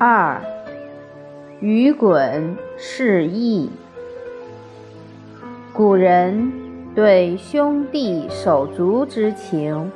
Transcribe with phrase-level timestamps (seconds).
[0.00, 0.40] 二，
[1.58, 3.68] 鱼滚是义。
[5.72, 6.52] 古人
[6.94, 9.90] 对兄弟手足之情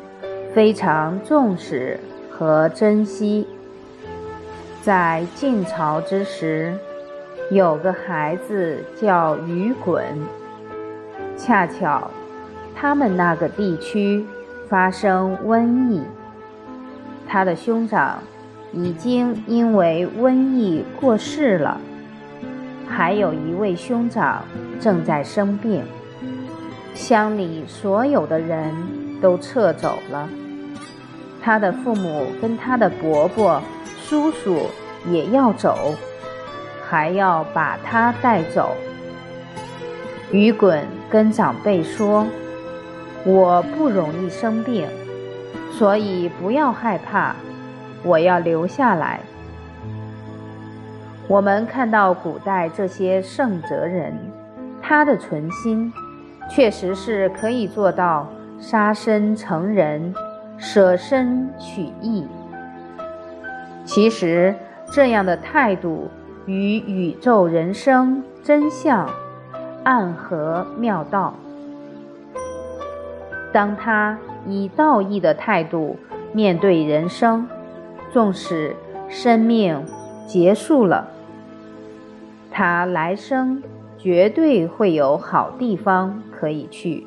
[0.53, 3.47] 非常重视和珍惜。
[4.83, 6.77] 在晋朝之时，
[7.53, 10.05] 有个孩子叫鱼滚，
[11.37, 12.11] 恰巧
[12.75, 14.27] 他们那个地区
[14.69, 16.03] 发生瘟疫，
[17.29, 18.19] 他的兄长
[18.73, 21.81] 已经因为瘟疫过世了。
[22.89, 24.45] 还有一位兄长
[24.79, 25.83] 正在生病，
[26.95, 28.75] 乡里所有的人
[29.21, 30.29] 都撤走了，
[31.43, 33.63] 他的父母跟他的伯伯、
[33.99, 34.67] 叔叔
[35.11, 35.95] 也要走，
[36.87, 38.77] 还要把他带走。
[40.31, 42.27] 雨滚跟长辈说
[43.25, 44.87] ：“我不容易生病，
[45.73, 47.35] 所以不要害怕，
[48.05, 49.21] 我要留下来。”
[51.29, 54.13] 我们看到古代这些圣哲人，
[54.83, 55.93] 他的存心
[56.51, 60.15] 确实是可以做到杀身成仁、
[60.59, 62.27] 舍身取义。
[63.85, 64.55] 其实
[64.91, 66.11] 这样的态度
[66.47, 69.09] 与宇宙人生真相
[69.85, 71.35] 暗合妙道。
[73.53, 75.97] 当他以道义的态度
[76.33, 77.47] 面对人生，
[78.13, 78.77] 纵使
[79.09, 79.83] 生命
[80.29, 81.09] 结束了。
[82.51, 83.63] 他来生
[83.97, 87.07] 绝对会有好地方可以去。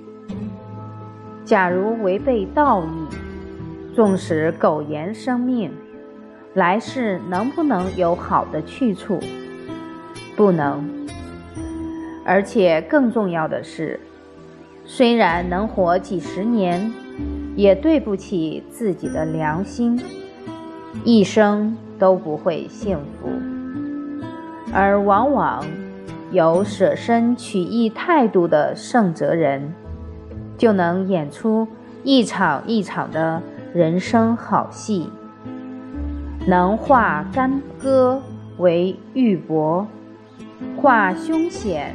[1.45, 5.71] 假如违背道义，纵使苟延生命，
[6.55, 9.19] 来世能不能有好的去处？
[10.35, 11.05] 不能。
[12.25, 13.99] 而且更重要的是，
[14.83, 16.91] 虽然能活几十年，
[17.55, 20.01] 也对不起自己的良心，
[21.03, 23.29] 一生都不会幸福。
[24.73, 25.63] 而往往
[26.31, 29.73] 有舍身取义态度的圣哲人，
[30.57, 31.67] 就能演出
[32.03, 33.41] 一场一场的
[33.73, 35.09] 人生好戏，
[36.45, 38.21] 能化干戈
[38.57, 39.85] 为玉帛，
[40.75, 41.93] 化凶险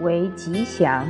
[0.00, 1.04] 为吉祥。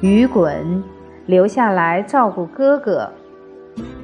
[0.00, 0.82] 雨滚
[1.26, 3.10] 留下来照顾哥哥，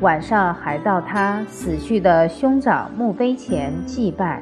[0.00, 4.40] 晚上还到他死去的兄长墓碑前祭拜。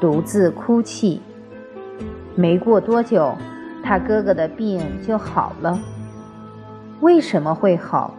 [0.00, 1.20] 独自哭泣。
[2.34, 3.34] 没过多久，
[3.82, 5.78] 他哥哥的病就好了。
[7.00, 8.14] 为什么会好？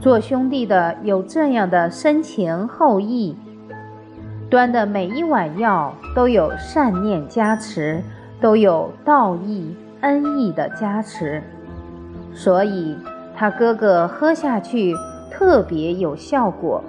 [0.00, 3.34] 做兄弟的有这样的深情厚谊，
[4.50, 8.02] 端的每一碗药都有善念加持，
[8.38, 11.42] 都有道义恩义的加持，
[12.34, 12.98] 所以
[13.36, 14.94] 他哥哥喝下去
[15.30, 16.82] 特别有效果。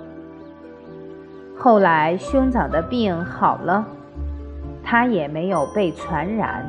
[1.58, 3.86] 后来兄长的病好了，
[4.84, 6.66] 他也没有被传染。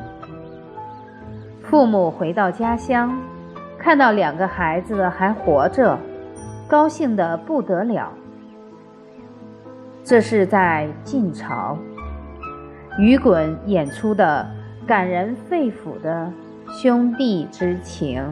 [1.62, 3.18] 父母回到家乡，
[3.78, 5.98] 看到两个孩子还活着，
[6.68, 8.12] 高兴得不得了。
[10.04, 11.76] 这是在晋朝，
[12.98, 14.46] 雨滚演出的
[14.86, 16.32] 感人肺腑的
[16.68, 18.22] 兄弟之情。